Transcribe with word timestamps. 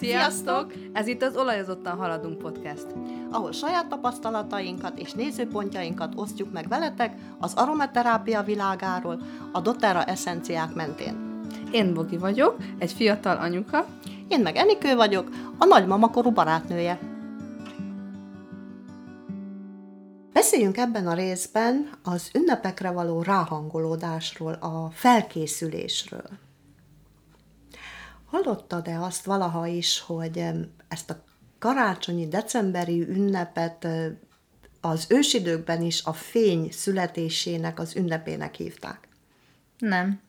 Sziasztok! 0.00 0.72
Ez 0.92 1.06
itt 1.06 1.22
az 1.22 1.36
Olajozottan 1.36 1.96
Haladunk 1.96 2.38
podcast. 2.38 2.86
ahol 3.30 3.52
saját 3.52 3.88
tapasztalatainkat 3.88 4.98
és 4.98 5.12
nézőpontjainkat 5.12 6.12
osztjuk 6.16 6.52
meg 6.52 6.68
veletek 6.68 7.14
az 7.38 7.54
aromaterápia 7.54 8.42
világáról, 8.42 9.20
a 9.52 9.60
doTERRA 9.60 10.04
eszenciák 10.04 10.74
mentén. 10.74 11.42
Én 11.72 11.94
Bogi 11.94 12.16
vagyok, 12.16 12.56
egy 12.78 12.92
fiatal 12.92 13.36
anyuka. 13.36 13.86
Én 14.28 14.40
meg 14.40 14.56
Enikő 14.56 14.94
vagyok, 14.94 15.28
a 15.58 15.64
nagymamakorú 15.64 16.30
barátnője. 16.30 16.98
Beszéljünk 20.32 20.76
ebben 20.76 21.06
a 21.06 21.14
részben 21.14 21.90
az 22.02 22.30
ünnepekre 22.34 22.90
való 22.90 23.22
ráhangolódásról, 23.22 24.52
a 24.52 24.90
felkészülésről. 24.92 26.49
Hallottad-e 28.30 29.00
azt 29.00 29.24
valaha 29.24 29.66
is, 29.66 30.00
hogy 30.00 30.44
ezt 30.88 31.10
a 31.10 31.22
karácsonyi, 31.58 32.28
decemberi 32.28 33.00
ünnepet 33.00 33.86
az 34.80 35.06
ősidőkben 35.08 35.82
is 35.82 36.04
a 36.04 36.12
fény 36.12 36.70
születésének 36.70 37.78
az 37.78 37.96
ünnepének 37.96 38.54
hívták? 38.54 39.08
Nem. 39.78 40.20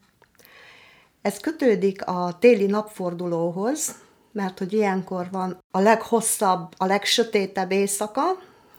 Ez 1.22 1.38
kötődik 1.38 2.06
a 2.06 2.38
téli 2.40 2.66
napfordulóhoz, 2.66 3.96
mert 4.32 4.58
hogy 4.58 4.74
ilyenkor 4.74 5.28
van 5.32 5.64
a 5.72 5.80
leghosszabb, 5.80 6.74
a 6.78 6.86
legsötétebb 6.86 7.72
éjszaka, 7.72 8.24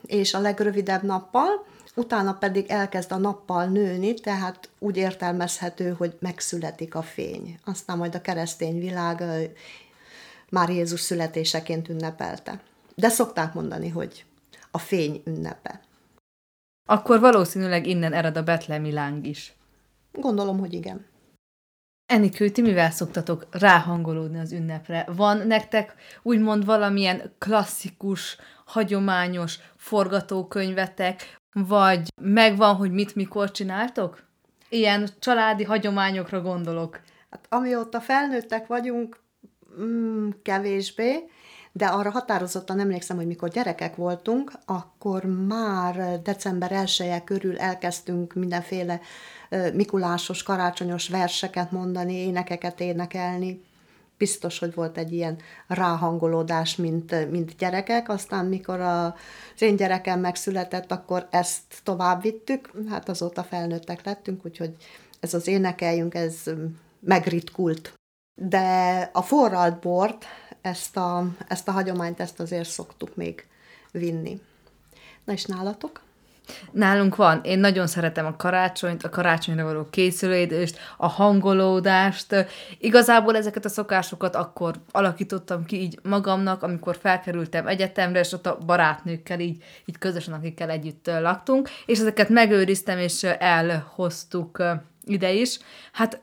és 0.06 0.34
a 0.34 0.40
legrövidebb 0.40 1.02
nappal, 1.02 1.66
utána 1.94 2.32
pedig 2.34 2.70
elkezd 2.70 3.12
a 3.12 3.16
nappal 3.16 3.66
nőni, 3.66 4.14
tehát 4.14 4.70
úgy 4.78 4.96
értelmezhető, 4.96 5.90
hogy 5.90 6.16
megszületik 6.20 6.94
a 6.94 7.02
fény. 7.02 7.58
Aztán 7.64 7.98
majd 7.98 8.14
a 8.14 8.20
keresztény 8.20 8.78
világ 8.78 9.22
már 10.50 10.68
Jézus 10.68 11.00
születéseként 11.00 11.88
ünnepelte. 11.88 12.60
De 12.94 13.08
szokták 13.08 13.54
mondani, 13.54 13.88
hogy 13.88 14.24
a 14.70 14.78
fény 14.78 15.22
ünnepe. 15.24 15.80
Akkor 16.88 17.20
valószínűleg 17.20 17.86
innen 17.86 18.12
ered 18.12 18.36
a 18.36 18.42
betlemi 18.42 18.92
láng 18.92 19.26
is. 19.26 19.54
Gondolom, 20.12 20.58
hogy 20.58 20.72
igen. 20.72 21.06
Enikő, 22.06 22.48
ti 22.48 22.60
mivel 22.60 22.90
szoktatok 22.90 23.46
ráhangolódni 23.50 24.38
az 24.38 24.52
ünnepre? 24.52 25.06
Van 25.16 25.46
nektek 25.46 25.94
úgymond 26.22 26.64
valamilyen 26.64 27.34
klasszikus, 27.38 28.36
hagyományos 28.64 29.58
forgatókönyvetek, 29.76 31.41
vagy 31.52 32.12
megvan, 32.20 32.74
hogy 32.74 32.92
mit 32.92 33.14
mikor 33.14 33.50
csináltok? 33.50 34.22
Ilyen 34.68 35.08
családi 35.18 35.64
hagyományokra 35.64 36.40
gondolok. 36.40 37.00
Hát 37.30 37.46
amióta 37.48 38.00
felnőttek 38.00 38.66
vagyunk, 38.66 39.20
mm, 39.80 40.28
kevésbé, 40.42 41.24
de 41.72 41.86
arra 41.86 42.10
határozottan 42.10 42.80
emlékszem, 42.80 43.16
hogy 43.16 43.26
mikor 43.26 43.48
gyerekek 43.48 43.96
voltunk, 43.96 44.52
akkor 44.64 45.24
már 45.24 46.22
december 46.22 46.72
1 46.72 47.24
körül 47.24 47.58
elkezdtünk 47.58 48.34
mindenféle 48.34 49.00
mikulásos, 49.72 50.42
karácsonyos 50.42 51.08
verseket 51.08 51.70
mondani, 51.70 52.14
énekeket 52.14 52.80
énekelni. 52.80 53.64
Biztos, 54.22 54.58
hogy 54.58 54.74
volt 54.74 54.98
egy 54.98 55.12
ilyen 55.12 55.38
ráhangolódás, 55.66 56.76
mint, 56.76 57.30
mint 57.30 57.56
gyerekek. 57.56 58.08
Aztán, 58.08 58.46
mikor 58.46 58.80
a, 58.80 59.04
az 59.54 59.62
én 59.62 59.76
gyerekem 59.76 60.20
megszületett, 60.20 60.92
akkor 60.92 61.28
ezt 61.30 61.62
tovább 61.82 62.22
vittük. 62.22 62.70
Hát 62.88 63.08
azóta 63.08 63.42
felnőttek 63.42 64.04
lettünk, 64.04 64.44
úgyhogy 64.44 64.74
ez 65.20 65.34
az 65.34 65.46
énekeljünk, 65.46 66.14
ez 66.14 66.42
megritkult. 67.00 67.94
De 68.34 69.00
a 69.12 69.22
forralt 69.22 69.80
bort, 69.80 70.24
ezt 70.60 70.96
a, 70.96 71.26
ezt 71.48 71.68
a 71.68 71.72
hagyományt, 71.72 72.20
ezt 72.20 72.40
azért 72.40 72.68
szoktuk 72.68 73.16
még 73.16 73.46
vinni. 73.90 74.40
Na 75.24 75.32
és 75.32 75.44
nálatok? 75.44 76.02
Nálunk 76.72 77.16
van. 77.16 77.40
Én 77.42 77.58
nagyon 77.58 77.86
szeretem 77.86 78.26
a 78.26 78.36
karácsonyt, 78.36 79.02
a 79.02 79.08
karácsonyra 79.08 79.64
való 79.64 79.86
készülődést, 79.90 80.78
a 80.96 81.06
hangolódást. 81.06 82.46
Igazából 82.78 83.36
ezeket 83.36 83.64
a 83.64 83.68
szokásokat 83.68 84.34
akkor 84.36 84.74
alakítottam 84.90 85.64
ki 85.64 85.80
így 85.80 85.98
magamnak, 86.02 86.62
amikor 86.62 86.96
felkerültem 87.00 87.66
egyetemre, 87.66 88.18
és 88.18 88.32
ott 88.32 88.46
a 88.46 88.58
barátnőkkel 88.66 89.40
így, 89.40 89.62
így 89.84 89.98
közösen, 89.98 90.34
akikkel 90.34 90.70
együtt 90.70 91.06
laktunk, 91.06 91.68
és 91.86 91.98
ezeket 91.98 92.28
megőriztem, 92.28 92.98
és 92.98 93.22
elhoztuk 93.22 94.62
ide 95.04 95.32
is. 95.32 95.58
Hát 95.92 96.20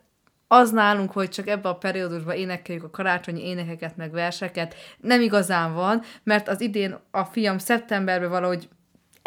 az 0.47 0.71
nálunk, 0.71 1.11
hogy 1.11 1.29
csak 1.29 1.47
ebben 1.47 1.71
a 1.71 1.77
periódusban 1.77 2.35
énekeljük 2.35 2.83
a 2.83 2.89
karácsonyi 2.89 3.47
énekeket, 3.47 3.97
meg 3.97 4.11
verseket, 4.11 4.75
nem 4.97 5.21
igazán 5.21 5.73
van, 5.73 6.01
mert 6.23 6.47
az 6.47 6.61
idén 6.61 6.97
a 7.11 7.23
fiam 7.23 7.57
szeptemberben 7.57 8.29
valahogy 8.29 8.69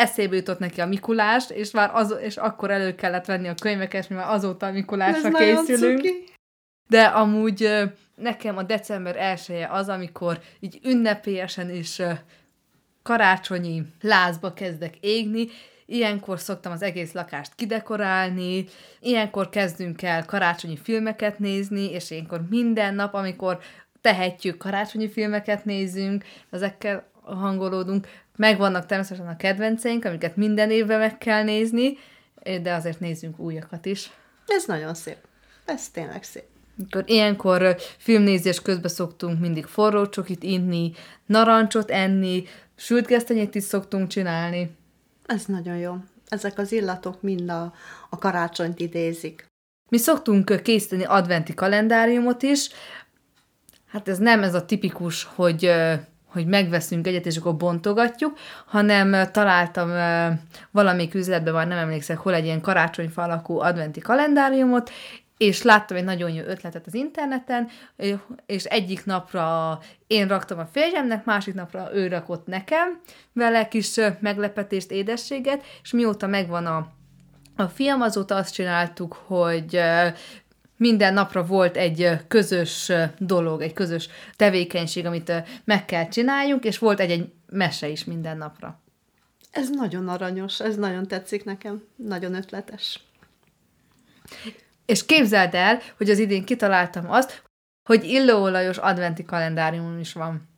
eszébe 0.03 0.37
jutott 0.37 0.59
neki 0.59 0.81
a 0.81 0.87
Mikulás, 0.87 1.51
és 1.51 1.71
már 1.71 1.91
az, 1.95 2.17
és 2.21 2.37
akkor 2.37 2.71
elő 2.71 2.95
kellett 2.95 3.25
venni 3.25 3.49
a 3.49 3.55
könyveket, 3.55 4.09
mi 4.09 4.15
már 4.15 4.31
azóta 4.31 4.67
a 4.67 4.73
Mikulásra 4.73 5.31
készülünk. 5.31 5.97
cuki. 5.97 6.25
De 6.89 7.03
amúgy 7.05 7.83
nekem 8.15 8.57
a 8.57 8.63
december 8.63 9.17
elsője 9.17 9.69
az, 9.71 9.89
amikor 9.89 10.41
így 10.61 10.81
ünnepélyesen 10.85 11.71
is 11.71 12.01
karácsonyi 13.03 13.83
lázba 14.01 14.53
kezdek 14.53 14.97
égni, 15.01 15.49
Ilyenkor 15.87 16.41
szoktam 16.41 16.73
az 16.73 16.83
egész 16.83 17.13
lakást 17.13 17.55
kidekorálni, 17.55 18.65
ilyenkor 19.01 19.49
kezdünk 19.49 20.03
el 20.03 20.25
karácsonyi 20.25 20.77
filmeket 20.77 21.39
nézni, 21.39 21.91
és 21.91 22.11
ilyenkor 22.11 22.41
minden 22.49 22.95
nap, 22.95 23.15
amikor 23.15 23.59
tehetjük, 24.01 24.59
karácsonyi 24.59 25.11
filmeket 25.11 25.65
nézünk, 25.65 26.25
ezekkel 26.51 27.11
hangolódunk. 27.25 28.09
Megvannak 28.37 28.87
természetesen 28.87 29.29
a 29.29 29.37
kedvenceink, 29.37 30.05
amiket 30.05 30.37
minden 30.37 30.71
évben 30.71 30.99
meg 30.99 31.19
kell 31.19 31.43
nézni, 31.43 31.99
de 32.63 32.75
azért 32.75 33.01
nézzünk 33.01 33.39
újakat 33.39 33.87
is. 33.87 34.11
Ez 34.47 34.65
nagyon 34.67 34.95
szép. 34.95 35.17
Ez 35.65 35.89
tényleg 35.89 36.23
szép. 36.23 36.45
Akkor 36.85 37.05
ilyenkor 37.07 37.77
filmnézés 37.99 38.63
közben 38.63 38.91
szoktunk 38.91 39.41
mindig 39.41 39.65
forró 39.65 40.09
csokit 40.09 40.43
inni, 40.43 40.93
narancsot 41.27 41.91
enni, 41.91 42.45
sült 42.77 43.07
gesztenyét 43.07 43.55
is 43.55 43.63
szoktunk 43.63 44.09
csinálni. 44.09 44.77
Ez 45.27 45.45
nagyon 45.45 45.77
jó. 45.77 45.97
Ezek 46.29 46.59
az 46.59 46.73
illatok 46.73 47.23
mind 47.23 47.51
a, 47.51 47.73
a 48.11 48.19
karácsonyt 48.19 48.81
idézik. 48.81 49.47
Mi 49.91 49.99
szoktunk 49.99 50.63
készíteni 50.63 51.05
adventi 51.05 51.55
kalendáriumot 51.55 52.43
is. 52.43 52.69
Hát 53.87 54.09
ez 54.09 54.19
nem 54.19 54.43
ez 54.43 54.55
a 54.55 54.65
tipikus, 54.65 55.25
hogy, 55.25 55.73
hogy 56.33 56.47
megveszünk 56.47 57.07
egyet, 57.07 57.27
és 57.27 57.37
akkor 57.37 57.57
bontogatjuk, 57.57 58.39
hanem 58.67 59.31
találtam 59.33 59.89
valamelyik 60.71 61.15
üzletben, 61.15 61.55
már 61.55 61.67
nem 61.67 61.79
emlékszek, 61.79 62.19
hol 62.19 62.35
egy 62.35 62.45
ilyen 62.45 62.61
karácsonyfa 62.61 63.23
alakú 63.23 63.59
adventi 63.59 64.01
kalendáriumot, 64.01 64.91
és 65.37 65.63
láttam 65.63 65.97
egy 65.97 66.05
nagyon 66.05 66.31
jó 66.31 66.43
ötletet 66.43 66.87
az 66.87 66.95
interneten, 66.95 67.69
és 68.47 68.65
egyik 68.65 69.05
napra 69.05 69.79
én 70.07 70.29
raktam 70.29 70.59
a 70.59 70.67
férjemnek, 70.73 71.25
másik 71.25 71.55
napra 71.55 71.91
ő 71.95 72.09
rakott 72.09 72.47
nekem 72.47 73.01
vele 73.33 73.69
kis 73.69 73.95
meglepetést, 74.21 74.91
édességet, 74.91 75.65
és 75.83 75.93
mióta 75.93 76.27
megvan 76.27 76.67
a 76.67 77.01
a 77.57 77.69
fiam 77.69 78.01
azóta 78.01 78.35
azt 78.35 78.55
csináltuk, 78.55 79.23
hogy 79.27 79.81
minden 80.83 81.15
napra 81.15 81.45
volt 81.45 81.77
egy 81.77 82.11
közös 82.29 82.93
dolog, 83.19 83.61
egy 83.63 83.73
közös 83.73 84.09
tevékenység, 84.37 85.07
amit 85.07 85.33
meg 85.65 85.85
kell 85.85 86.09
csináljunk, 86.09 86.65
és 86.65 86.79
volt 86.79 87.01
egy-egy 87.01 87.33
mese 87.47 87.89
is 87.89 88.05
minden 88.05 88.37
napra. 88.37 88.81
Ez 89.51 89.71
nagyon 89.71 90.09
aranyos, 90.09 90.61
ez 90.61 90.77
nagyon 90.77 91.07
tetszik 91.07 91.45
nekem. 91.45 91.83
Nagyon 91.97 92.35
ötletes. 92.35 93.01
És 94.87 95.07
képzeld 95.07 95.55
el, 95.55 95.79
hogy 95.97 96.11
az 96.11 96.19
idén 96.19 96.45
kitaláltam 96.45 97.11
azt, 97.11 97.43
hogy 97.89 98.05
illóolajos 98.05 98.77
adventi 98.77 99.25
kalendárium 99.25 99.99
is 99.99 100.13
van. 100.13 100.49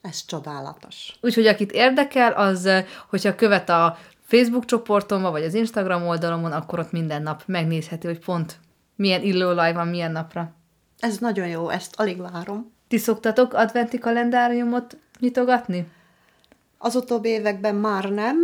Ez 0.00 0.24
csodálatos. 0.24 1.12
Úgyhogy 1.20 1.46
akit 1.46 1.72
érdekel, 1.72 2.32
az, 2.32 2.70
hogyha 3.08 3.34
követ 3.34 3.68
a 3.68 3.98
Facebook 4.22 4.64
csoportomon, 4.64 5.30
vagy 5.30 5.44
az 5.44 5.54
Instagram 5.54 6.06
oldalomon, 6.06 6.52
akkor 6.52 6.78
ott 6.78 6.92
minden 6.92 7.22
nap 7.22 7.42
megnézheti, 7.46 8.06
hogy 8.06 8.18
pont 8.18 8.58
milyen 8.96 9.22
illóolaj 9.22 9.72
van 9.72 9.88
milyen 9.88 10.12
napra. 10.12 10.54
Ez 10.98 11.18
nagyon 11.18 11.48
jó, 11.48 11.68
ezt 11.68 11.94
alig 12.00 12.20
várom. 12.20 12.72
Ti 12.88 12.98
szoktatok 12.98 13.52
adventi 13.52 13.98
kalendáriumot 13.98 14.96
nyitogatni? 15.18 15.92
Az 16.78 16.94
utóbbi 16.94 17.28
években 17.28 17.74
már 17.74 18.10
nem. 18.10 18.36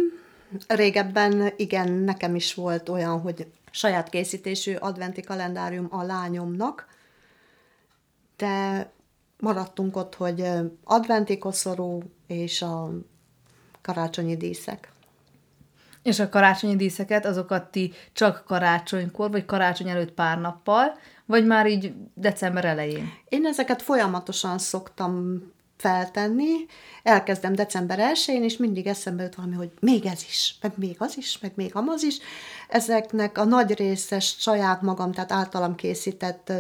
Régebben 0.68 1.52
igen, 1.56 1.92
nekem 1.92 2.34
is 2.34 2.54
volt 2.54 2.88
olyan, 2.88 3.20
hogy 3.20 3.46
saját 3.70 4.08
készítésű 4.08 4.74
adventi 4.74 5.20
kalendárium 5.22 5.86
a 5.90 6.02
lányomnak, 6.02 6.86
de 8.36 8.86
maradtunk 9.38 9.96
ott, 9.96 10.14
hogy 10.14 10.44
adventi 10.84 11.38
koszorú 11.38 12.02
és 12.26 12.62
a 12.62 12.90
karácsonyi 13.82 14.36
díszek. 14.36 14.92
És 16.02 16.18
a 16.18 16.28
karácsonyi 16.28 16.76
díszeket, 16.76 17.26
azokat 17.26 17.70
ti 17.70 17.92
csak 18.12 18.44
karácsonykor, 18.46 19.30
vagy 19.30 19.44
karácsony 19.44 19.88
előtt 19.88 20.12
pár 20.12 20.40
nappal, 20.40 20.98
vagy 21.26 21.46
már 21.46 21.66
így 21.66 21.92
december 22.14 22.64
elején? 22.64 23.12
Én 23.28 23.46
ezeket 23.46 23.82
folyamatosan 23.82 24.58
szoktam 24.58 25.42
feltenni, 25.76 26.52
elkezdem 27.02 27.54
december 27.54 27.98
1-én, 28.14 28.42
és 28.42 28.56
mindig 28.56 28.86
eszembe 28.86 29.22
jut 29.22 29.34
valami, 29.34 29.54
hogy 29.54 29.70
még 29.80 30.06
ez 30.06 30.22
is, 30.28 30.56
meg 30.60 30.72
még 30.76 30.96
az 30.98 31.16
is, 31.16 31.38
meg 31.38 31.52
még 31.54 31.74
amaz 31.74 32.02
is. 32.02 32.18
Ezeknek 32.68 33.38
a 33.38 33.44
nagy 33.44 33.74
részes 33.74 34.36
saját 34.38 34.82
magam, 34.82 35.12
tehát 35.12 35.32
általam 35.32 35.74
készített 35.74 36.52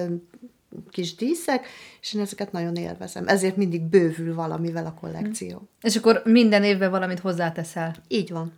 kis 0.90 1.14
díszek, 1.14 1.66
és 2.00 2.14
én 2.14 2.20
ezeket 2.20 2.52
nagyon 2.52 2.76
élvezem. 2.76 3.28
Ezért 3.28 3.56
mindig 3.56 3.82
bővül 3.82 4.34
valamivel 4.34 4.86
a 4.86 4.94
kollekció. 5.00 5.68
És 5.80 5.96
akkor 5.96 6.22
minden 6.24 6.64
évben 6.64 6.90
valamit 6.90 7.20
hozzáteszel? 7.20 7.94
Így 8.08 8.30
van. 8.30 8.52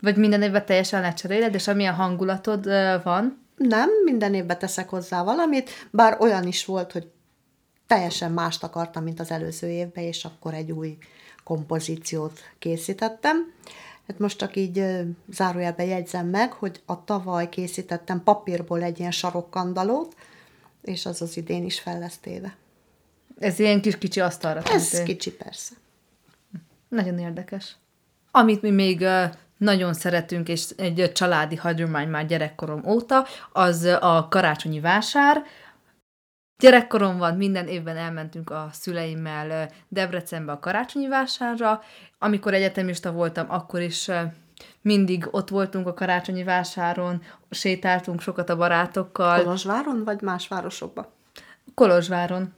Vagy 0.00 0.16
minden 0.16 0.42
évben 0.42 0.66
teljesen 0.66 1.00
lecseréled, 1.00 1.54
és 1.54 1.68
amilyen 1.68 1.94
hangulatod 1.94 2.64
van? 3.02 3.46
Nem, 3.56 3.88
minden 4.04 4.34
évben 4.34 4.58
teszek 4.58 4.88
hozzá 4.88 5.22
valamit, 5.22 5.70
bár 5.90 6.16
olyan 6.20 6.46
is 6.46 6.64
volt, 6.64 6.92
hogy 6.92 7.10
teljesen 7.86 8.32
mást 8.32 8.62
akartam, 8.62 9.02
mint 9.02 9.20
az 9.20 9.30
előző 9.30 9.68
évben, 9.68 10.04
és 10.04 10.24
akkor 10.24 10.54
egy 10.54 10.72
új 10.72 10.98
kompozíciót 11.44 12.40
készítettem. 12.58 13.52
Hát 14.06 14.18
most 14.18 14.38
csak 14.38 14.56
így 14.56 14.84
zárójelben 15.32 15.86
jegyzem 15.86 16.26
meg, 16.26 16.52
hogy 16.52 16.80
a 16.86 17.04
tavaly 17.04 17.48
készítettem 17.48 18.22
papírból 18.22 18.82
egy 18.82 18.98
ilyen 18.98 19.10
sarokkandalót, 19.10 20.16
és 20.82 21.06
az 21.06 21.22
az 21.22 21.36
idén 21.36 21.64
is 21.64 21.80
fel 21.80 21.98
lesz 21.98 22.18
téve. 22.18 22.56
Ez 23.38 23.58
ilyen 23.58 23.80
kis 23.80 23.98
kicsi 23.98 24.20
asztalra. 24.20 24.62
Ez 24.62 24.88
tehető. 24.88 25.12
kicsi, 25.12 25.32
persze. 25.32 25.74
Nagyon 26.88 27.18
érdekes. 27.18 27.76
Amit 28.30 28.62
mi 28.62 28.70
még 28.70 29.04
nagyon 29.58 29.94
szeretünk, 29.94 30.48
és 30.48 30.70
egy 30.76 31.10
családi 31.14 31.56
hagyomány 31.56 32.08
már 32.08 32.26
gyerekkorom 32.26 32.82
óta, 32.86 33.26
az 33.52 33.84
a 34.00 34.26
karácsonyi 34.30 34.80
vásár. 34.80 35.42
Gyerekkoromban 36.62 37.36
minden 37.36 37.66
évben 37.66 37.96
elmentünk 37.96 38.50
a 38.50 38.68
szüleimmel 38.72 39.70
Debrecenbe 39.88 40.52
a 40.52 40.58
karácsonyi 40.58 41.08
vásárra. 41.08 41.82
Amikor 42.18 42.54
egyetemista 42.54 43.12
voltam, 43.12 43.46
akkor 43.50 43.80
is 43.80 44.10
mindig 44.80 45.28
ott 45.30 45.48
voltunk 45.48 45.86
a 45.86 45.94
karácsonyi 45.94 46.44
vásáron, 46.44 47.22
sétáltunk 47.50 48.20
sokat 48.20 48.50
a 48.50 48.56
barátokkal. 48.56 49.42
Kolozsváron, 49.42 50.04
vagy 50.04 50.20
más 50.20 50.48
városokban? 50.48 51.06
Kolozsváron. 51.74 52.54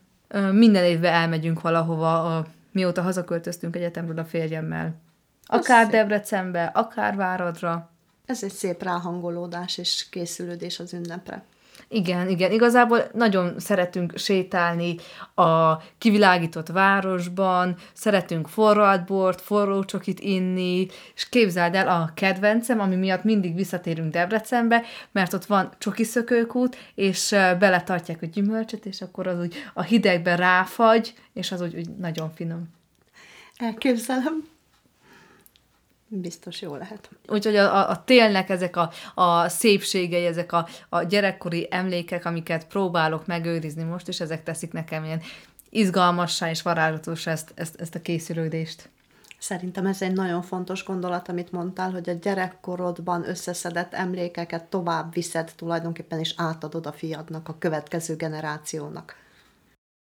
Minden 0.51 0.83
évben 0.83 1.13
elmegyünk 1.13 1.61
valahova, 1.61 2.45
mióta 2.71 3.01
hazaköltöztünk 3.01 3.75
egyetemről 3.75 4.19
a 4.19 4.25
férjemmel. 4.25 4.93
Akár 5.53 5.87
Debrecenbe, 5.87 6.63
akár 6.63 7.15
Váradra. 7.15 7.89
Ez 8.25 8.43
egy 8.43 8.51
szép 8.51 8.83
ráhangolódás 8.83 9.77
és 9.77 10.09
készülődés 10.09 10.79
az 10.79 10.93
ünnepre. 10.93 11.43
Igen, 11.87 12.29
igen. 12.29 12.51
Igazából 12.51 13.09
nagyon 13.13 13.59
szeretünk 13.59 14.17
sétálni 14.17 14.95
a 15.35 15.77
kivilágított 15.97 16.67
városban, 16.67 17.75
szeretünk 17.93 18.47
forradbort, 18.47 19.41
forró 19.41 19.83
csokit 19.83 20.19
inni, 20.19 20.87
és 21.15 21.29
képzeld 21.29 21.75
el 21.75 21.87
a 21.87 22.11
kedvencem, 22.13 22.79
ami 22.79 22.95
miatt 22.95 23.23
mindig 23.23 23.55
visszatérünk 23.55 24.11
Debrecenbe, 24.11 24.83
mert 25.11 25.33
ott 25.33 25.45
van 25.45 25.69
csokiszökőkút, 25.77 26.77
és 26.95 27.29
beletartják 27.59 28.21
a 28.21 28.25
gyümölcsöt, 28.25 28.85
és 28.85 29.01
akkor 29.01 29.27
az 29.27 29.39
úgy 29.39 29.55
a 29.73 29.81
hidegben 29.81 30.37
ráfagy, 30.37 31.13
és 31.33 31.51
az 31.51 31.61
úgy, 31.61 31.75
úgy 31.75 31.89
nagyon 31.89 32.31
finom. 32.33 32.69
Elképzelem. 33.57 34.49
Biztos 36.13 36.61
jó 36.61 36.75
lehet. 36.75 37.09
Úgyhogy 37.27 37.55
a, 37.55 37.75
a, 37.75 37.89
a 37.89 38.03
télnek 38.03 38.49
ezek 38.49 38.75
a, 38.75 38.91
a 39.15 39.49
szépségei, 39.49 40.25
ezek 40.25 40.51
a, 40.51 40.67
a 40.89 41.03
gyerekkori 41.03 41.67
emlékek, 41.69 42.25
amiket 42.25 42.67
próbálok 42.67 43.25
megőrizni 43.25 43.83
most, 43.83 44.07
és 44.07 44.19
ezek 44.19 44.43
teszik 44.43 44.71
nekem 44.71 45.03
ilyen 45.03 45.21
izgalmassá 45.69 46.49
és 46.49 46.61
varázslatos 46.61 47.27
ezt, 47.27 47.51
ezt, 47.55 47.81
ezt 47.81 47.95
a 47.95 48.01
készülődést. 48.01 48.89
Szerintem 49.39 49.85
ez 49.85 50.01
egy 50.01 50.13
nagyon 50.13 50.41
fontos 50.41 50.83
gondolat, 50.83 51.29
amit 51.29 51.51
mondtál, 51.51 51.91
hogy 51.91 52.09
a 52.09 52.13
gyerekkorodban 52.13 53.29
összeszedett 53.29 53.93
emlékeket 53.93 54.63
tovább 54.63 55.13
viszed 55.13 55.51
tulajdonképpen, 55.55 56.19
és 56.19 56.33
átadod 56.37 56.85
a 56.85 56.91
fiadnak, 56.91 57.47
a 57.47 57.55
következő 57.59 58.15
generációnak. 58.15 59.15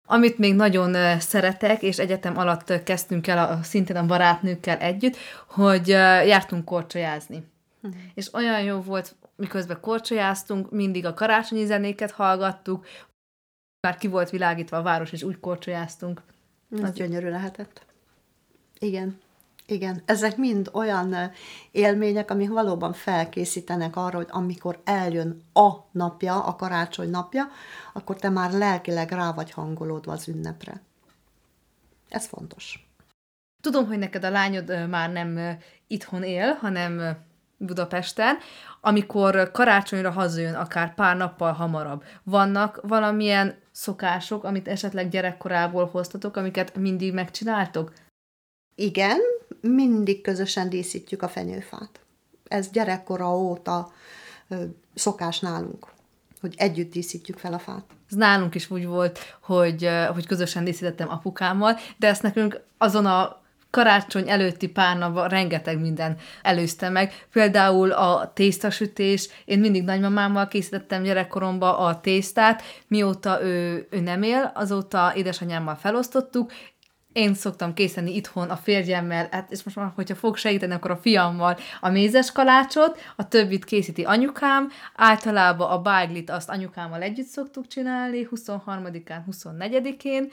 Amit 0.06 0.38
még 0.38 0.56
nagyon 0.56 1.20
szeretek, 1.20 1.82
és 1.82 2.00
egyetem 2.00 2.38
alatt 2.38 2.84
kezdtünk 2.84 3.28
el 3.28 3.38
a, 3.38 3.64
szintén 3.64 3.96
a 3.96 4.06
barátnőkkel 4.06 4.78
együtt, 4.78 5.18
hogy 5.48 5.88
jártunk 6.28 6.66
korcsolyázni. 6.66 7.44
Hm. 7.82 7.88
És 8.14 8.34
olyan 8.34 8.62
jó 8.62 8.82
volt, 8.82 9.16
miközben 9.36 9.80
korcsolyáztunk, 9.82 10.72
mindig 10.72 11.06
a 11.06 11.14
karácsonyi 11.14 11.66
zenéket 11.66 12.12
hallgattuk, 12.12 12.86
már 13.88 13.98
ki 13.98 14.08
volt 14.08 14.30
világítva 14.30 14.78
a 14.78 14.82
város, 14.82 15.12
és 15.12 15.24
úgy 15.24 15.40
korcsolyáztunk. 15.40 16.22
Ez 16.72 16.84
Az 16.84 16.94
gyönyörű 16.94 17.30
lehetett. 17.30 17.86
Igen. 18.80 19.20
Igen, 19.68 20.02
ezek 20.06 20.38
mind 20.38 20.70
olyan 20.74 21.32
élmények, 21.72 22.32
amik 22.32 22.50
valóban 22.50 22.94
felkészítenek 22.94 23.96
arra, 23.96 24.18
hogy 24.18 24.28
amikor 24.30 24.82
eljön 24.84 25.42
a 25.54 25.72
napja, 25.92 26.44
a 26.44 26.56
karácsony 26.56 27.10
napja, 27.10 27.48
akkor 27.94 28.16
te 28.16 28.30
már 28.30 28.52
lelkileg 28.52 29.12
rá 29.12 29.32
vagy 29.32 29.52
hangolódva 29.52 30.12
az 30.12 30.28
ünnepre. 30.28 30.82
Ez 32.10 32.26
fontos. 32.26 32.90
Tudom, 33.62 33.88
hogy 33.88 33.98
neked 33.98 34.24
a 34.24 34.30
lányod 34.30 34.90
már 34.90 35.12
nem 35.12 35.58
itthon 35.88 36.24
él, 36.24 36.54
hanem 36.54 37.18
Budapesten, 37.58 38.38
amikor 38.82 39.52
karácsonyra 39.52 40.12
hazajön, 40.12 40.54
akár 40.54 40.94
pár 40.94 41.18
nappal 41.18 41.52
hamarabb, 41.52 42.04
vannak 42.24 42.80
valamilyen 42.84 43.60
szokások, 43.72 44.44
amit 44.44 44.68
esetleg 44.68 45.10
gyerekkorából 45.10 45.86
hoztatok, 45.86 46.36
amiket 46.36 46.76
mindig 46.76 47.14
megcsináltok? 47.14 47.94
Igen, 48.76 49.20
mindig 49.70 50.22
közösen 50.22 50.70
díszítjük 50.70 51.22
a 51.22 51.28
fenyőfát. 51.28 52.00
Ez 52.48 52.70
gyerekkora 52.70 53.38
óta 53.38 53.92
szokás 54.94 55.40
nálunk, 55.40 55.88
hogy 56.42 56.54
együtt 56.58 56.92
díszítjük 56.92 57.38
fel 57.38 57.54
a 57.54 57.60
fát. 57.60 57.84
Ez 58.10 58.18
nálunk 58.18 58.56
is 58.56 58.72
úgy 58.72 58.86
volt, 58.86 59.20
hogy, 59.42 59.90
hogy 60.14 60.28
közösen 60.28 60.64
díszítettem 60.64 61.10
apukámmal, 61.10 61.78
de 61.98 62.08
ezt 62.08 62.22
nekünk 62.22 62.62
azon 62.78 63.06
a 63.06 63.44
karácsony 63.76 64.30
előtti 64.30 64.68
pár 64.68 64.98
napban 64.98 65.28
rengeteg 65.28 65.80
minden 65.80 66.18
előzte 66.42 66.90
meg. 66.90 67.14
Például 67.32 67.92
a 67.92 68.32
tésztasütés, 68.34 69.30
én 69.46 69.60
mindig 69.60 69.84
nagymamámmal 69.84 70.48
készítettem 70.48 71.04
gyerekkoromban 71.04 71.76
a 71.76 72.02
tésztát, 72.02 72.64
mióta 72.88 73.44
ő, 73.44 73.88
ő 73.90 74.00
nem 74.00 74.22
él, 74.22 74.52
azóta 74.54 75.14
édesanyámmal 75.16 75.76
felosztottuk, 75.76 76.52
én 77.16 77.34
szoktam 77.34 77.74
készíteni 77.74 78.16
itthon 78.16 78.50
a 78.50 78.56
férjemmel, 78.56 79.28
hát 79.32 79.52
és 79.52 79.64
most 79.64 79.76
már, 79.76 79.92
hogyha 79.96 80.16
fog 80.16 80.38
segíteni, 80.38 80.74
akkor 80.74 80.92
a 80.92 80.98
fiammal 80.98 81.58
a 81.80 81.90
mézes 81.90 82.32
kalácsot, 82.32 83.00
a 83.16 83.28
többit 83.28 83.66
készíti 83.66 84.04
anyukám, 84.04 84.72
általában 84.96 85.70
a 85.70 85.82
báglit 85.82 86.30
azt 86.30 86.50
anyukámmal 86.50 87.02
együtt 87.02 87.26
szoktuk 87.26 87.68
csinálni, 87.68 88.28
23-án, 88.32 89.20
24-én, 89.32 90.32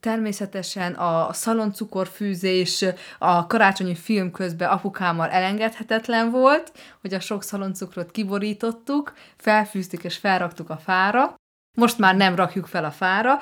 Természetesen 0.00 0.92
a 0.92 1.32
szaloncukorfűzés 1.32 2.84
a 3.18 3.46
karácsonyi 3.46 3.94
film 3.94 4.30
közben 4.30 4.68
apukámmal 4.68 5.28
elengedhetetlen 5.28 6.30
volt, 6.30 6.72
hogy 7.00 7.14
a 7.14 7.20
sok 7.20 7.42
szaloncukrot 7.42 8.10
kiborítottuk, 8.10 9.12
felfűztük 9.36 10.04
és 10.04 10.16
felraktuk 10.16 10.70
a 10.70 10.76
fára, 10.76 11.39
most 11.78 11.98
már 11.98 12.16
nem 12.16 12.34
rakjuk 12.34 12.66
fel 12.66 12.84
a 12.84 12.90
fára, 12.90 13.38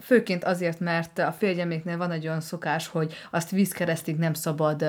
főként 0.00 0.44
azért, 0.44 0.80
mert 0.80 1.18
a 1.18 1.32
férjeméknél 1.32 1.96
van 1.96 2.10
egy 2.10 2.26
olyan 2.26 2.40
szokás, 2.40 2.86
hogy 2.86 3.14
azt 3.30 3.50
vízkeresztig 3.50 4.16
nem 4.16 4.34
szabad 4.34 4.84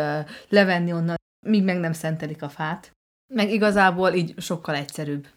levenni 0.50 0.94
onnan, 0.94 1.16
míg 1.46 1.64
meg 1.64 1.80
nem 1.80 1.94
szentelik 1.94 2.42
a 2.42 2.50
fát. 2.50 2.92
Meg 3.34 3.50
igazából 3.50 4.14
így 4.14 4.34
sokkal 4.38 4.76
egyszerűbb. 4.76 5.28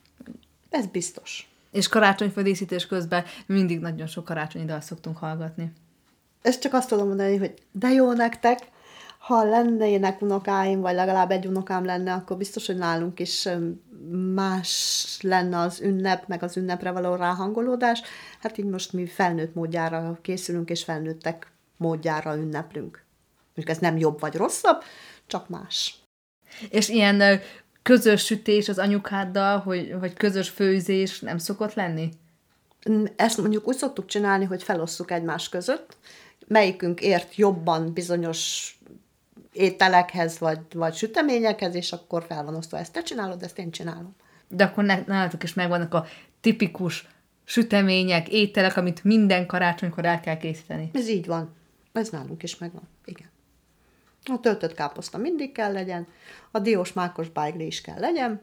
Ez 0.70 0.86
biztos. 0.86 1.48
És 1.70 1.88
karácsonyföldíszítés 1.88 2.86
közben 2.86 3.24
mindig 3.46 3.80
nagyon 3.80 4.06
sok 4.06 4.24
karácsonyi 4.24 4.64
dal 4.64 4.80
szoktunk 4.80 5.16
hallgatni. 5.16 5.72
Ezt 6.42 6.60
csak 6.60 6.72
azt 6.72 6.88
tudom 6.88 7.06
mondani, 7.06 7.36
hogy 7.36 7.54
de 7.72 7.88
jó 7.88 8.12
nektek, 8.12 8.58
ha 9.28 9.44
lennének 9.44 10.22
unokáim, 10.22 10.80
vagy 10.80 10.94
legalább 10.94 11.30
egy 11.30 11.46
unokám 11.46 11.84
lenne, 11.84 12.12
akkor 12.12 12.36
biztos, 12.36 12.66
hogy 12.66 12.76
nálunk 12.76 13.20
is 13.20 13.48
más 14.34 15.18
lenne 15.20 15.58
az 15.58 15.80
ünnep, 15.80 16.26
meg 16.26 16.42
az 16.42 16.56
ünnepre 16.56 16.90
való 16.90 17.14
ráhangolódás. 17.14 18.02
Hát 18.40 18.58
így 18.58 18.64
most 18.64 18.92
mi 18.92 19.06
felnőtt 19.06 19.54
módjára 19.54 20.18
készülünk, 20.22 20.70
és 20.70 20.84
felnőttek 20.84 21.52
módjára 21.76 22.36
ünneplünk. 22.36 23.04
Mondjuk 23.54 23.76
ez 23.76 23.82
nem 23.82 23.96
jobb 23.96 24.20
vagy 24.20 24.34
rosszabb, 24.34 24.82
csak 25.26 25.48
más. 25.48 25.94
És 26.70 26.88
ilyen 26.88 27.40
közös 27.82 28.24
sütés 28.24 28.68
az 28.68 28.78
anyukáddal, 28.78 29.58
hogy, 29.58 29.98
vagy 29.98 30.14
közös 30.14 30.48
főzés 30.48 31.20
nem 31.20 31.38
szokott 31.38 31.74
lenni? 31.74 32.08
Ezt 33.16 33.38
mondjuk 33.38 33.68
úgy 33.68 33.76
szoktuk 33.76 34.06
csinálni, 34.06 34.44
hogy 34.44 34.62
felosszuk 34.62 35.10
egymás 35.10 35.48
között, 35.48 35.96
melyikünk 36.48 37.00
ért 37.00 37.34
jobban 37.34 37.92
bizonyos 37.92 38.72
ételekhez, 39.52 40.38
vagy, 40.38 40.58
vagy 40.74 40.94
süteményekhez, 40.94 41.74
és 41.74 41.92
akkor 41.92 42.24
fel 42.28 42.44
van 42.44 42.54
osztva, 42.54 42.78
ezt 42.78 42.92
te 42.92 43.02
csinálod, 43.02 43.42
ezt 43.42 43.58
én 43.58 43.70
csinálom. 43.70 44.14
De 44.48 44.64
akkor 44.64 44.84
nálatok 44.84 45.42
is 45.42 45.54
megvannak 45.54 45.94
a 45.94 46.06
tipikus 46.40 47.06
sütemények, 47.44 48.28
ételek, 48.28 48.76
amit 48.76 49.04
minden 49.04 49.46
karácsonykor 49.46 50.04
el 50.04 50.20
kell 50.20 50.36
készíteni. 50.36 50.90
Ez 50.92 51.08
így 51.08 51.26
van. 51.26 51.56
Ez 51.92 52.08
nálunk 52.08 52.42
is 52.42 52.58
megvan, 52.58 52.88
igen. 53.04 53.30
A 54.24 54.40
töltött 54.40 54.74
káposzta 54.74 55.18
mindig 55.18 55.52
kell 55.52 55.72
legyen, 55.72 56.06
a 56.50 56.58
diós 56.58 56.92
mákos 56.92 57.28
bájgli 57.28 57.66
is 57.66 57.80
kell 57.80 57.98
legyen. 57.98 58.40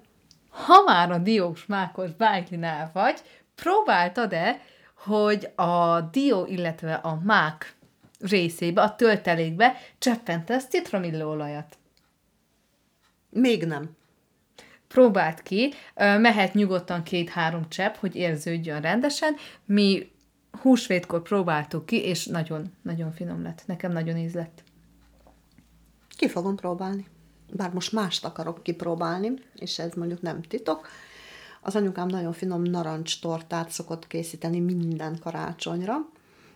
Ha 0.50 0.84
már 0.86 1.12
a 1.12 1.18
diós 1.18 1.66
mákos 1.66 2.12
bájglinál 2.12 2.90
vagy, 2.94 3.22
próbáltad-e, 3.56 4.62
hogy 4.94 5.52
a 5.56 6.02
dió, 6.02 6.46
illetve 6.46 6.94
a 6.94 7.20
mák 7.24 7.76
részébe, 8.20 8.82
a 8.82 8.96
töltelékbe 8.96 9.76
cseppentesz 9.98 10.66
citromillóolajat? 10.66 11.78
Még 13.30 13.64
nem. 13.64 13.90
Próbáld 14.88 15.42
ki, 15.42 15.74
mehet 15.96 16.54
nyugodtan 16.54 17.04
két-három 17.04 17.70
csepp, 17.70 17.96
hogy 17.96 18.16
érződjön 18.16 18.82
rendesen. 18.82 19.36
Mi 19.66 20.12
húsvétkor 20.62 21.22
próbáltuk 21.22 21.86
ki, 21.86 22.02
és 22.02 22.26
nagyon-nagyon 22.26 23.12
finom 23.12 23.44
lett. 23.44 23.64
Nekem 23.66 23.92
nagyon 23.92 24.18
íz 24.18 24.34
lett. 24.34 24.64
Ki 26.18 26.28
fogom 26.28 26.56
próbálni. 26.56 27.06
Bár 27.54 27.74
most 27.74 27.92
mást 27.92 28.26
akarok 28.26 28.64
kipróbálni, 28.64 29.34
és 29.56 29.80
ez 29.80 29.94
mondjuk 29.94 30.22
nem 30.22 30.42
titok. 30.42 30.88
Az 31.62 31.76
anyukám 31.76 32.08
nagyon 32.08 32.34
finom 32.34 32.62
narancs 32.62 33.22
tortát 33.22 33.70
szokott 33.70 34.08
készíteni 34.08 34.60
minden 34.60 35.20
karácsonyra. 35.20 35.96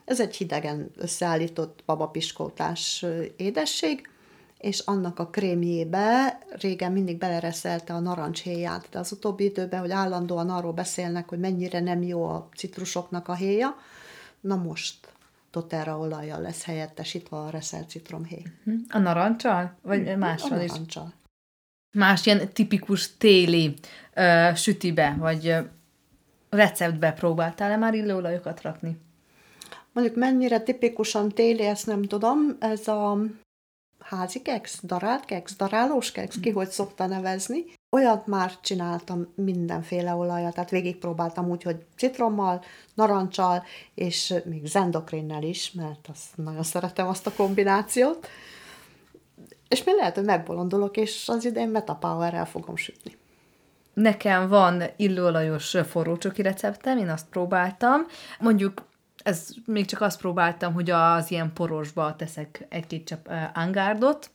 Ez 0.10 0.20
egy 0.20 0.36
hidegen 0.36 0.92
összeállított 0.96 1.84
babapiskótás 1.86 3.06
édesség, 3.38 4.10
és 4.58 4.80
annak 4.80 5.20
a 5.20 5.28
krémjébe 5.28 6.40
régen 6.50 6.92
mindig 6.92 7.18
belereszelte 7.18 7.94
a 7.94 8.00
narancshéját, 8.00 8.88
de 8.92 9.00
az 9.00 9.12
utóbbi 9.12 9.44
időben, 9.44 9.80
hogy 9.80 9.92
állandóan 9.92 10.50
arról 10.50 10.72
beszélnek, 10.74 11.30
hogy 11.30 11.40
mennyire 11.40 11.80
nem 11.80 12.02
jó 12.02 12.26
a 12.26 12.50
citrusoknak 12.56 13.28
a 13.28 13.34
héja, 13.34 13.76
na 14.40 14.56
most 14.56 15.14
doterra 15.52 15.98
olajjal 15.98 16.42
lesz 16.42 16.64
helyettesítve 16.64 17.38
a 17.38 17.50
reszelt 17.50 17.90
citromhéj. 17.90 18.44
Mhm. 18.64 18.76
A 18.90 18.98
narancsal? 18.98 19.78
Vagy 19.82 20.18
mással 20.18 20.58
a 20.58 20.64
is? 20.64 20.70
narancsal. 20.70 21.14
Más 21.92 22.26
ilyen 22.26 22.50
tipikus 22.54 23.18
téli 23.18 23.74
ö, 24.14 24.50
sütibe, 24.56 25.16
vagy 25.20 25.48
ö, 25.48 25.60
receptbe 26.50 27.12
próbáltál-e 27.12 27.78
már 27.78 27.94
illóolajokat 27.94 28.62
rakni? 28.62 29.08
Mondjuk 29.94 30.16
mennyire 30.16 30.60
tipikusan 30.60 31.30
téli, 31.30 31.64
ezt 31.64 31.86
nem 31.86 32.04
tudom. 32.04 32.56
Ez 32.60 32.88
a 32.88 33.18
házi 34.00 34.42
keksz, 34.42 34.80
darált 34.84 35.26
keksz, 35.26 35.56
darálós 35.56 36.12
keksz, 36.12 36.40
ki 36.40 36.50
hogy 36.50 36.70
szokta 36.70 37.06
nevezni. 37.06 37.64
Olyat 37.90 38.28
már 38.28 38.60
csináltam 38.62 39.28
mindenféle 39.36 40.14
olajat, 40.14 40.54
tehát 40.54 40.70
végigpróbáltam 40.70 41.50
úgy, 41.50 41.64
hogy 41.64 41.86
citrommal, 41.98 42.64
narancsal, 42.94 43.64
és 43.96 44.34
még 44.46 44.66
zendokrinnel 44.66 45.44
is, 45.44 45.72
mert 45.72 46.08
azt 46.10 46.38
nagyon 46.38 46.64
szeretem 46.64 47.08
azt 47.08 47.28
a 47.28 47.34
kombinációt. 47.34 48.28
És 49.68 49.84
még 49.84 49.96
lehet, 49.96 50.16
hogy 50.16 50.26
megbolondulok, 50.26 50.98
és 50.98 51.30
az 51.30 51.46
idén 51.46 51.70
Metapower-rel 51.70 52.46
fogom 52.46 52.76
sütni. 52.76 53.18
Nekem 53.94 54.48
van 54.48 54.84
illóolajos 54.96 55.78
forrócsoki 55.88 56.42
receptem, 56.42 56.98
én 56.98 57.10
azt 57.10 57.28
próbáltam. 57.30 58.06
Mondjuk 58.40 58.89
ez 59.24 59.50
még 59.66 59.86
csak 59.86 60.02
azt 60.02 60.20
próbáltam, 60.20 60.74
hogy 60.74 60.90
az 60.90 61.32
ilyen 61.32 61.54
porosba 61.54 62.16
teszek 62.16 62.66
egy-két 62.70 63.08
csepp 63.08 63.28
angárdot, 63.54 64.32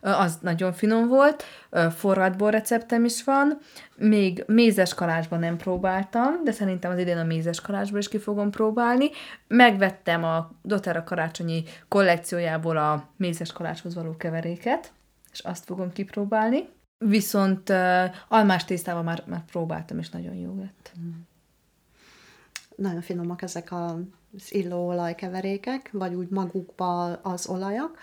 az 0.00 0.38
nagyon 0.40 0.72
finom 0.72 1.08
volt, 1.08 1.44
forradból 1.90 2.50
receptem 2.50 3.04
is 3.04 3.24
van, 3.24 3.58
még 3.96 4.44
mézes 4.46 4.94
kalácsban 4.94 5.38
nem 5.38 5.56
próbáltam, 5.56 6.44
de 6.44 6.52
szerintem 6.52 6.90
az 6.90 6.98
idén 6.98 7.18
a 7.18 7.24
mézes 7.24 7.60
kalácsban 7.60 8.00
is 8.00 8.08
ki 8.08 8.18
fogom 8.18 8.50
próbálni. 8.50 9.10
Megvettem 9.46 10.24
a 10.24 10.50
doTERRA 10.62 11.04
karácsonyi 11.04 11.62
kollekciójából 11.88 12.76
a 12.76 13.08
mézes 13.16 13.52
kalácshoz 13.52 13.94
való 13.94 14.16
keveréket, 14.16 14.92
és 15.32 15.40
azt 15.40 15.64
fogom 15.64 15.92
kipróbálni. 15.92 16.68
Viszont 17.04 17.70
uh, 17.70 18.04
almás 18.28 18.64
tésztával 18.64 19.02
már, 19.02 19.22
már 19.26 19.44
próbáltam, 19.44 19.98
és 19.98 20.10
nagyon 20.10 20.34
jó 20.34 20.54
lett. 20.58 20.92
Mm 21.00 21.10
nagyon 22.76 23.02
finomak 23.02 23.42
ezek 23.42 23.72
az 23.72 24.54
illóolaj 24.54 25.14
keverékek, 25.14 25.90
vagy 25.92 26.14
úgy 26.14 26.28
magukba 26.28 27.04
az 27.12 27.46
olajak. 27.46 27.98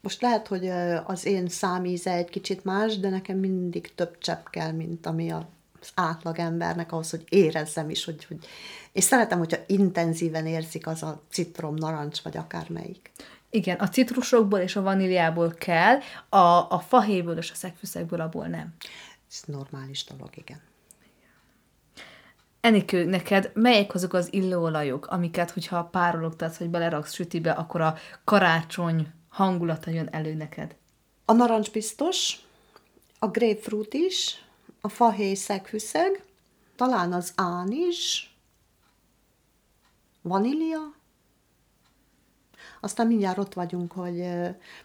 Most 0.00 0.22
lehet, 0.22 0.46
hogy 0.46 0.68
az 1.04 1.26
én 1.26 1.48
számíze 1.48 2.12
egy 2.12 2.28
kicsit 2.28 2.64
más, 2.64 2.98
de 2.98 3.08
nekem 3.08 3.38
mindig 3.38 3.94
több 3.94 4.18
csepp 4.18 4.46
kell, 4.46 4.72
mint 4.72 5.06
ami 5.06 5.30
az 5.30 5.90
átlag 5.94 6.38
embernek 6.38 6.92
ahhoz, 6.92 7.10
hogy 7.10 7.24
érezzem 7.28 7.90
is, 7.90 8.04
hogy, 8.04 8.24
hogy 8.24 8.46
és 8.92 9.04
szeretem, 9.04 9.38
hogyha 9.38 9.62
intenzíven 9.66 10.46
érzik 10.46 10.86
az 10.86 11.02
a 11.02 11.22
citrom, 11.30 11.74
narancs, 11.74 12.20
vagy 12.20 12.36
akármelyik. 12.36 13.10
Igen, 13.50 13.76
a 13.76 13.88
citrusokból 13.88 14.58
és 14.58 14.76
a 14.76 14.82
vaníliából 14.82 15.50
kell, 15.50 15.98
a, 16.28 16.70
a 16.70 16.84
fahéből 16.88 17.36
és 17.36 17.50
a 17.50 17.54
szegfűszegből 17.54 18.20
abból 18.20 18.46
nem. 18.46 18.74
Ez 19.30 19.42
normális 19.46 20.04
dolog, 20.04 20.30
igen. 20.34 20.60
Enikő, 22.62 23.04
neked 23.04 23.50
melyek 23.54 23.94
azok 23.94 24.12
az 24.12 24.32
illóolajok, 24.32 25.06
amiket, 25.06 25.50
hogyha 25.50 25.84
párologtatsz, 25.84 26.56
vagy 26.56 26.68
beleraksz 26.68 27.12
sütibe, 27.14 27.50
akkor 27.50 27.80
a 27.80 27.96
karácsony 28.24 29.08
hangulata 29.28 29.90
jön 29.90 30.08
elő 30.10 30.34
neked? 30.34 30.76
A 31.24 31.32
narancs 31.32 31.70
biztos, 31.70 32.38
a 33.18 33.26
grapefruit 33.26 33.94
is, 33.94 34.44
a 34.80 34.88
fahéj 34.88 35.34
szeghüszeg, 35.34 36.24
talán 36.76 37.12
az 37.12 37.32
án 37.34 37.72
vanília, 40.22 40.94
aztán 42.80 43.06
mindjárt 43.06 43.38
ott 43.38 43.54
vagyunk, 43.54 43.92
hogy 43.92 44.24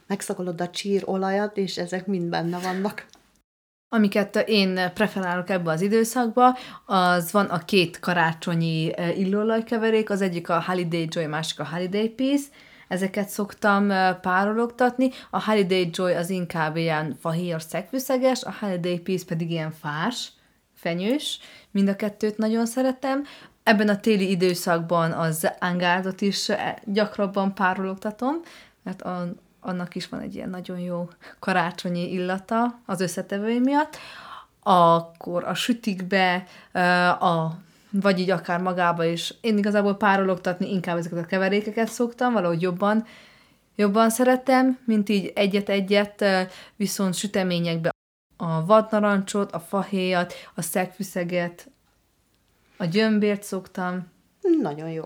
megszagolod 0.07 0.61
a 0.61 0.69
csír 0.69 1.03
olajat, 1.05 1.57
és 1.57 1.77
ezek 1.77 2.05
mind 2.05 2.29
benne 2.29 2.59
vannak. 2.59 3.05
Amiket 3.89 4.35
én 4.35 4.79
preferálok 4.93 5.49
ebbe 5.49 5.71
az 5.71 5.81
időszakba, 5.81 6.57
az 6.85 7.31
van 7.31 7.45
a 7.45 7.57
két 7.57 7.99
karácsonyi 7.99 8.91
e, 8.95 9.13
illóolajkeverék, 9.13 10.09
az 10.09 10.21
egyik 10.21 10.49
a 10.49 10.63
Holiday 10.63 11.07
Joy, 11.09 11.25
másik 11.25 11.59
a 11.59 11.67
Holiday 11.67 12.09
Peace, 12.09 12.45
ezeket 12.87 13.29
szoktam 13.29 13.91
e, 13.91 14.13
párologtatni, 14.13 15.09
a 15.29 15.43
Holiday 15.43 15.89
Joy 15.91 16.13
az 16.13 16.29
inkább 16.29 16.75
ilyen 16.75 17.17
fahéjas 17.19 17.63
szegfűszeges, 17.63 18.43
a 18.43 18.53
Holiday 18.59 18.99
Peace 18.99 19.25
pedig 19.25 19.51
ilyen 19.51 19.71
fás, 19.71 20.31
fenyős, 20.73 21.39
mind 21.71 21.87
a 21.87 21.95
kettőt 21.95 22.37
nagyon 22.37 22.65
szeretem. 22.65 23.23
Ebben 23.63 23.89
a 23.89 23.99
téli 23.99 24.29
időszakban 24.29 25.11
az 25.11 25.51
angárdot 25.59 26.21
is 26.21 26.49
e, 26.49 26.81
gyakrabban 26.85 27.53
párologtatom, 27.53 28.35
mert 28.83 29.01
a, 29.01 29.33
annak 29.67 29.95
is 29.95 30.09
van 30.09 30.19
egy 30.19 30.35
ilyen 30.35 30.49
nagyon 30.49 30.79
jó 30.79 31.09
karácsonyi 31.39 32.11
illata 32.11 32.79
az 32.85 33.01
összetevői 33.01 33.59
miatt, 33.59 33.97
akkor 34.63 35.43
a 35.43 35.53
sütikbe, 35.53 36.45
a, 37.19 37.51
vagy 37.89 38.19
így 38.19 38.29
akár 38.29 38.61
magába 38.61 39.03
is. 39.03 39.33
Én 39.41 39.57
igazából 39.57 39.95
párologtatni 39.95 40.71
inkább 40.71 40.97
ezeket 40.97 41.23
a 41.23 41.25
keverékeket 41.25 41.87
szoktam, 41.87 42.33
valahogy 42.33 42.61
jobban, 42.61 43.05
jobban 43.75 44.09
szeretem, 44.09 44.77
mint 44.85 45.09
így 45.09 45.31
egyet-egyet, 45.35 46.25
viszont 46.75 47.13
süteményekbe 47.13 47.89
a 48.37 48.65
vadnarancsot, 48.65 49.51
a 49.51 49.59
fahéjat, 49.59 50.33
a 50.55 50.61
szegfűszeget, 50.61 51.69
a 52.77 52.85
gyömbért 52.85 53.43
szoktam. 53.43 54.07
Nagyon 54.61 54.89
jó. 54.89 55.03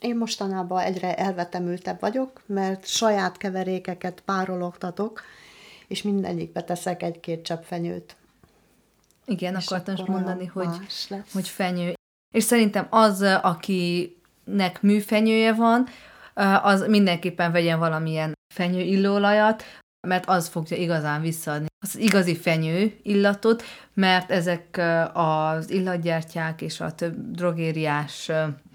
Én 0.00 0.16
mostanában 0.16 0.80
egyre 0.80 1.14
elvetemültebb 1.14 2.00
vagyok, 2.00 2.42
mert 2.46 2.86
saját 2.86 3.36
keverékeket 3.36 4.20
párologtatok, 4.20 5.22
és 5.86 6.02
mindegyikbe 6.02 6.62
teszek 6.62 7.02
egy-két 7.02 7.42
csepp 7.42 7.62
fenyőt. 7.62 8.16
Igen, 9.24 9.56
és 9.56 9.66
akartam 9.66 9.94
is 9.94 10.00
mondani, 10.00 10.46
hogy, 10.46 10.68
hogy 11.32 11.48
fenyő. 11.48 11.94
És 12.34 12.44
szerintem 12.44 12.86
az, 12.90 13.22
akinek 13.22 14.82
műfenyője 14.82 15.52
van, 15.52 15.86
az 16.62 16.86
mindenképpen 16.86 17.52
vegyen 17.52 17.78
valamilyen 17.78 18.32
fenyőillóolajat, 18.54 19.62
mert 20.00 20.28
az 20.28 20.48
fogja 20.48 20.76
igazán 20.76 21.20
visszaadni 21.20 21.66
az 21.80 21.96
igazi 21.96 22.36
fenyő 22.36 22.98
illatot, 23.02 23.62
mert 23.94 24.30
ezek 24.30 24.80
az 25.12 25.70
illatgyártyák 25.70 26.62
és 26.62 26.80
a 26.80 26.94
több 26.94 27.30
drogériás 27.30 28.30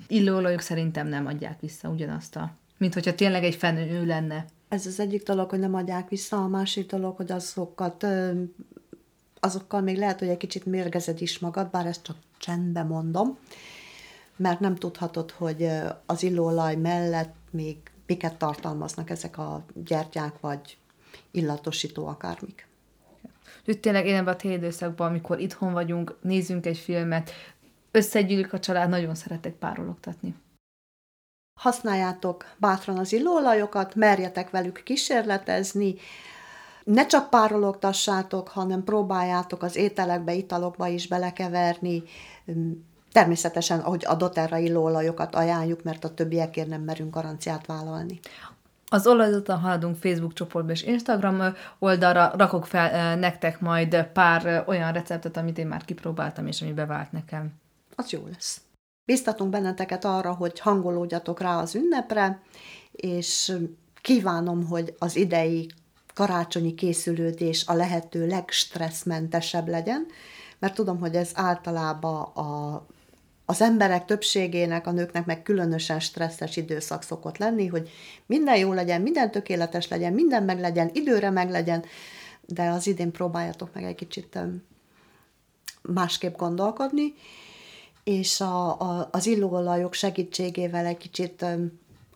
illóolajok 0.07 0.59
szerintem 0.59 1.07
nem 1.07 1.25
adják 1.25 1.59
vissza 1.59 1.89
ugyanazt 1.89 2.35
a, 2.35 2.51
mint 2.77 2.93
hogyha 2.93 3.15
tényleg 3.15 3.43
egy 3.43 3.55
fenyő 3.55 4.05
lenne. 4.05 4.45
Ez 4.69 4.85
az 4.85 4.99
egyik 4.99 5.23
dolog, 5.23 5.49
hogy 5.49 5.59
nem 5.59 5.75
adják 5.75 6.09
vissza, 6.09 6.37
a 6.43 6.47
másik 6.47 6.89
dolog, 6.89 7.15
hogy 7.15 7.31
azokat 7.31 8.05
azokkal 9.39 9.81
még 9.81 9.97
lehet, 9.97 10.19
hogy 10.19 10.27
egy 10.27 10.37
kicsit 10.37 10.65
mérgezed 10.65 11.21
is 11.21 11.39
magad, 11.39 11.69
bár 11.69 11.85
ezt 11.85 12.03
csak 12.03 12.15
csendben 12.37 12.87
mondom, 12.87 13.37
mert 14.35 14.59
nem 14.59 14.75
tudhatod, 14.75 15.31
hogy 15.31 15.69
az 16.05 16.23
illóolaj 16.23 16.75
mellett 16.75 17.35
még 17.51 17.77
miket 18.05 18.35
tartalmaznak 18.35 19.09
ezek 19.09 19.37
a 19.37 19.63
gyertyák, 19.73 20.39
vagy 20.39 20.77
illatosító 21.31 22.07
akármik. 22.07 22.67
Úgyhogy 23.59 23.79
tényleg 23.79 24.05
én 24.05 24.15
ebben 24.15 24.33
a 24.33 24.37
téli 24.37 24.53
időszakban, 24.53 25.07
amikor 25.07 25.39
itthon 25.39 25.73
vagyunk, 25.73 26.17
nézzünk 26.21 26.65
egy 26.65 26.77
filmet, 26.77 27.31
összegyűlünk 27.91 28.53
a 28.53 28.59
család, 28.59 28.89
nagyon 28.89 29.15
szeretek 29.15 29.53
párologtatni. 29.53 30.35
használjátok 31.59 32.45
bátran 32.57 32.97
az 32.97 33.13
illóolajokat, 33.13 33.95
merjetek 33.95 34.49
velük 34.49 34.81
kísérletezni, 34.83 35.95
ne 36.83 37.05
csak 37.05 37.29
párologtassátok, 37.29 38.47
hanem 38.47 38.83
próbáljátok 38.83 39.63
az 39.63 39.75
ételekbe, 39.75 40.33
italokba 40.33 40.87
is 40.87 41.07
belekeverni, 41.07 42.03
Természetesen, 43.13 43.79
ahogy 43.79 44.05
a 44.05 44.15
doterra 44.15 44.57
illóolajokat 44.57 45.35
ajánljuk, 45.35 45.83
mert 45.83 46.03
a 46.03 46.13
többiekért 46.13 46.67
nem 46.67 46.81
merünk 46.81 47.13
garanciát 47.13 47.65
vállalni. 47.65 48.19
Az 48.93 49.07
olajzottan 49.07 49.59
haladunk 49.59 49.95
Facebook 49.95 50.33
csoportba 50.33 50.71
és 50.71 50.83
Instagram 50.83 51.55
oldalra, 51.79 52.33
rakok 52.37 52.65
fel 52.65 53.15
nektek 53.15 53.59
majd 53.59 54.03
pár 54.03 54.63
olyan 54.67 54.91
receptet, 54.91 55.37
amit 55.37 55.57
én 55.57 55.67
már 55.67 55.85
kipróbáltam, 55.85 56.47
és 56.47 56.61
ami 56.61 56.73
bevált 56.73 57.11
nekem. 57.11 57.53
Az 57.95 58.09
jó 58.09 58.25
lesz. 58.31 58.61
Biztatunk 59.05 59.49
benneteket 59.49 60.05
arra, 60.05 60.33
hogy 60.33 60.59
hangolódjatok 60.59 61.39
rá 61.39 61.57
az 61.57 61.75
ünnepre, 61.75 62.41
és 62.91 63.53
kívánom, 64.01 64.67
hogy 64.67 64.95
az 64.99 65.15
idei 65.15 65.71
karácsonyi 66.13 66.73
készülődés 66.73 67.65
a 67.67 67.73
lehető 67.73 68.27
legstresszmentesebb 68.27 69.67
legyen, 69.67 70.05
mert 70.59 70.73
tudom, 70.73 70.99
hogy 70.99 71.15
ez 71.15 71.31
általában 71.33 72.21
a 72.21 72.85
az 73.45 73.61
emberek 73.61 74.05
többségének, 74.05 74.87
a 74.87 74.91
nőknek 74.91 75.25
meg 75.25 75.43
különösen 75.43 75.99
stresszes 75.99 76.57
időszak 76.57 77.03
szokott 77.03 77.37
lenni, 77.37 77.67
hogy 77.67 77.89
minden 78.25 78.57
jó 78.57 78.73
legyen, 78.73 79.01
minden 79.01 79.31
tökéletes 79.31 79.87
legyen, 79.87 80.13
minden 80.13 80.43
meg 80.43 80.59
legyen, 80.59 80.89
időre 80.93 81.29
meg 81.29 81.49
legyen, 81.49 81.83
de 82.45 82.69
az 82.69 82.87
idén 82.87 83.11
próbáljatok 83.11 83.73
meg 83.73 83.83
egy 83.83 83.95
kicsit 83.95 84.39
másképp 85.81 86.35
gondolkodni, 86.35 87.13
és 88.03 88.41
a, 88.41 88.81
a, 88.81 89.09
az 89.11 89.25
illóolajok 89.25 89.93
segítségével 89.93 90.85
egy 90.85 90.97
kicsit 90.97 91.45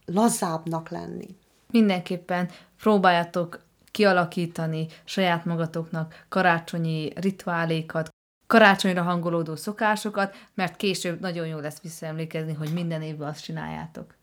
lazábbnak 0.05 0.89
lenni. 0.89 1.27
Mindenképpen 1.72 2.50
próbáljátok 2.79 3.65
kialakítani 3.91 4.88
saját 5.03 5.46
magatoknak 5.46 6.25
karácsonyi 6.29 7.12
rituálékat, 7.15 8.10
karácsonyra 8.48 9.01
hangolódó 9.01 9.56
szokásokat, 9.56 10.36
mert 10.54 10.75
később 10.75 11.20
nagyon 11.20 11.48
jó 11.48 11.58
lesz 11.60 11.82
visszaemlékezni, 11.82 12.54
hogy 12.54 12.74
minden 12.74 13.01
évben 13.01 13.27
azt 13.27 13.44
csináljátok. 13.44 14.16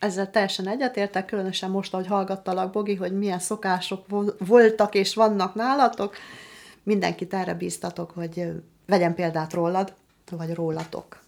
Ezzel 0.00 0.30
teljesen 0.30 0.68
egyetértek, 0.68 1.24
különösen 1.24 1.70
most, 1.70 1.94
ahogy 1.94 2.06
hallgattalak, 2.06 2.72
Bogi, 2.72 2.94
hogy 2.94 3.18
milyen 3.18 3.38
szokások 3.38 4.06
voltak 4.38 4.94
és 4.94 5.14
vannak 5.14 5.54
nálatok. 5.54 6.16
Mindenkit 6.82 7.34
erre 7.34 7.54
bíztatok, 7.54 8.10
hogy 8.10 8.52
vegyen 8.86 9.14
példát 9.14 9.52
rólad, 9.52 9.94
vagy 10.30 10.54
rólatok. 10.54 11.18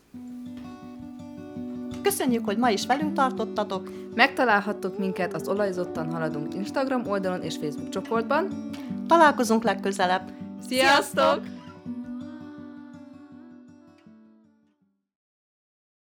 Köszönjük, 2.02 2.45
hogy 2.45 2.57
ma 2.57 2.71
is 2.71 2.87
velünk 2.87 3.12
tartottatok. 3.12 3.90
Megtalálhattok 4.14 4.99
minket 4.99 5.35
az 5.35 5.49
Olajzottan 5.49 6.12
Haladunk 6.12 6.54
Instagram 6.54 7.07
oldalon 7.07 7.42
és 7.42 7.57
Facebook 7.57 7.88
csoportban. 7.88 8.71
Találkozunk 9.07 9.62
legközelebb. 9.62 10.33
Sziasztok! 10.69 11.42
Sziasztok! 11.42 11.59